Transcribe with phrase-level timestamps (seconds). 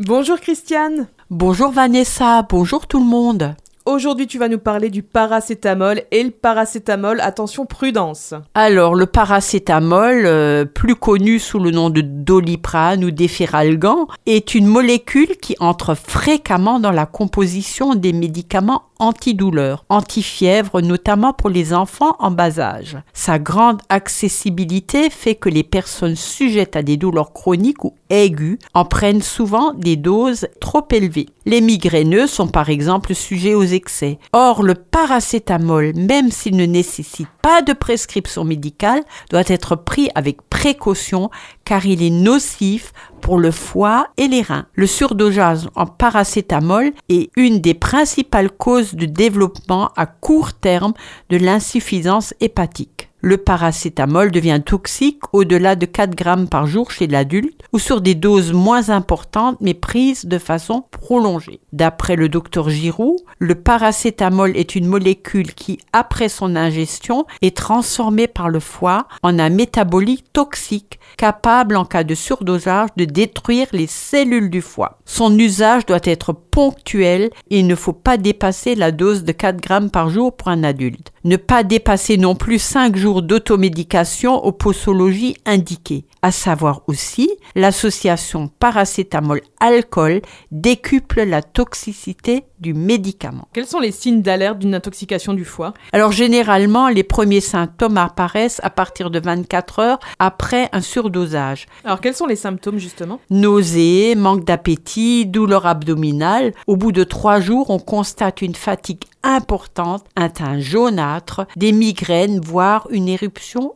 [0.00, 1.06] Bonjour Christiane.
[1.30, 3.54] Bonjour Vanessa, bonjour tout le monde.
[3.86, 8.34] Aujourd'hui, tu vas nous parler du paracétamol et le paracétamol, attention, prudence.
[8.54, 14.66] Alors, le paracétamol, euh, plus connu sous le nom de doliprane ou d'efferalgan, est une
[14.66, 22.16] molécule qui entre fréquemment dans la composition des médicaments antidouleurs, antifièvre, notamment pour les enfants
[22.18, 22.96] en bas âge.
[23.12, 28.84] Sa grande accessibilité fait que les personnes sujettes à des douleurs chroniques ou aiguës en
[28.84, 31.28] prennent souvent des doses trop élevées.
[31.46, 34.18] Les migraineux sont par exemple sujets aux excès.
[34.32, 40.48] Or, le paracétamol, même s'il ne nécessite pas de prescription médicale, doit être pris avec
[40.48, 41.30] précaution
[41.64, 42.92] car il est nocif
[43.24, 44.66] pour le foie et les reins.
[44.74, 50.92] Le surdosage en paracétamol est une des principales causes de développement à court terme
[51.30, 57.62] de l'insuffisance hépatique le paracétamol devient toxique au-delà de 4 grammes par jour chez l'adulte
[57.72, 61.60] ou sur des doses moins importantes mais prises de façon prolongée.
[61.72, 68.28] D'après le docteur Giroux, le paracétamol est une molécule qui, après son ingestion, est transformée
[68.28, 73.86] par le foie en un métabolite toxique capable en cas de surdosage de détruire les
[73.86, 74.98] cellules du foie.
[75.06, 79.62] Son usage doit être ponctuel et il ne faut pas dépasser la dose de 4
[79.62, 81.13] grammes par jour pour un adulte.
[81.24, 88.48] Ne pas dépasser non plus 5 jours d'automédication aux posologies indiquées, à savoir aussi l'association
[88.58, 93.46] paracétamol-alcool décuple la toxicité du médicament.
[93.52, 95.74] Quels sont les signes d'alerte d'une intoxication du foie?
[95.92, 101.66] Alors généralement, les premiers symptômes apparaissent à partir de 24 heures après un surdosage.
[101.84, 103.20] Alors quels sont les symptômes justement?
[103.28, 106.54] Nausées, manque d'appétit, douleur abdominale.
[106.66, 112.40] Au bout de trois jours, on constate une fatigue importante, un teint jaunâtre, des migraines,
[112.40, 113.74] voire une éruption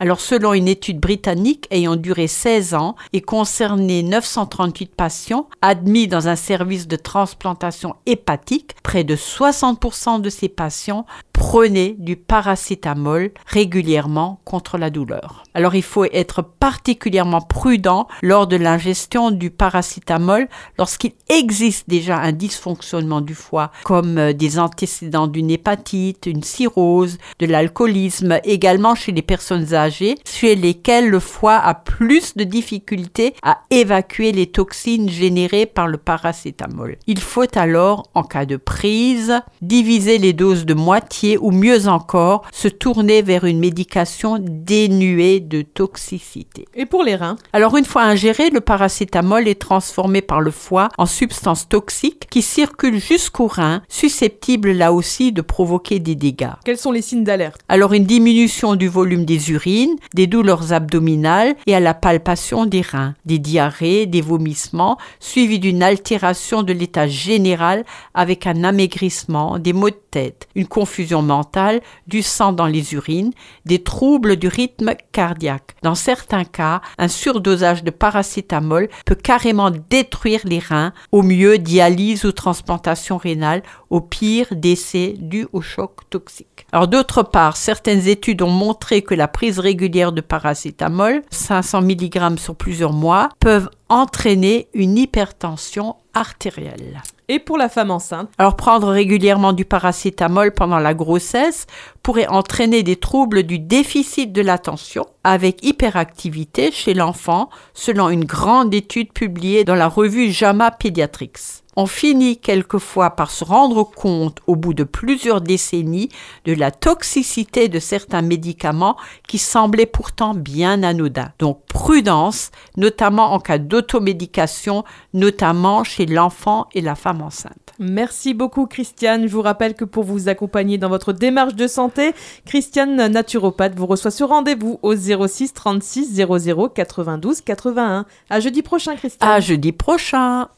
[0.00, 6.28] Alors selon une étude britannique ayant duré 16 ans et concerné 938 patients admis dans
[6.28, 14.40] un service de transplantation hépatique, près de 60% de ces patients prenaient du paracétamol régulièrement
[14.44, 15.42] contre la douleur.
[15.52, 22.32] Alors il faut être particulièrement prudent lors de l'ingestion du paracétamol lorsqu'il existe déjà un
[22.32, 29.12] dysfonctionnement du foie comme euh, des antécédents d'une hépatite, une cirrhose, de l'alcoolisme, également chez
[29.12, 35.08] les personnes âgées chez lesquelles le foie a plus de difficultés à évacuer les toxines
[35.08, 36.96] générées par le paracétamol.
[37.06, 42.44] Il faut alors, en cas de prise, diviser les doses de moitié ou mieux encore,
[42.52, 46.66] se tourner vers une médication dénuée de toxicité.
[46.74, 47.36] Et pour les reins?
[47.52, 52.42] Alors une fois ingéré, le paracétamol est transformé par le foie en substance toxique qui
[52.42, 56.50] circule jusqu'au rein, susceptible là aussi de provoquer des dégâts.
[56.64, 57.60] Quels sont les signes d'alerte?
[57.68, 62.80] Alors une diminution du volume des urines, des douleurs abdominales et à la palpation des
[62.80, 69.72] reins, des diarrhées, des vomissements, suivis d'une altération de l'état général avec un amaigrissement, des
[69.72, 73.32] maux de tête, une confusion mentale, du sang dans les urines,
[73.64, 75.76] des troubles du rythme cardiaque.
[75.82, 82.24] Dans certains cas, un surdosage de paracétamol peut carrément détruire les reins, au mieux dialyse
[82.24, 86.66] ou transplantation rénale, au pire décès dû au choc toxique.
[86.72, 92.38] Alors d'autre part, certaines études ont montré que la prise régulière de paracétamol, 500 mg
[92.38, 97.02] sur plusieurs mois, peuvent entraîner une hypertension artérielle.
[97.28, 98.30] Et pour la femme enceinte?
[98.38, 101.66] Alors prendre régulièrement du paracétamol pendant la grossesse
[102.02, 108.74] pourrait entraîner des troubles du déficit de l'attention avec hyperactivité chez l'enfant selon une grande
[108.74, 114.56] étude publiée dans la revue JAMA Pediatrics on finit quelquefois par se rendre compte au
[114.56, 116.08] bout de plusieurs décennies
[116.44, 118.96] de la toxicité de certains médicaments
[119.28, 121.32] qui semblaient pourtant bien anodins.
[121.38, 127.54] Donc prudence, notamment en cas d'automédication, notamment chez l'enfant et la femme enceinte.
[127.78, 129.26] Merci beaucoup Christiane.
[129.26, 132.12] Je vous rappelle que pour vous accompagner dans votre démarche de santé,
[132.46, 138.06] Christiane naturopathe vous reçoit ce rendez-vous au 06 36 00 92 81.
[138.30, 139.28] À jeudi prochain Christiane.
[139.28, 140.48] À jeudi prochain.